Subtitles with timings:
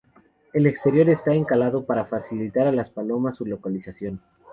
[0.51, 4.19] El exterior está encalado para facilitar a las palomas su localización.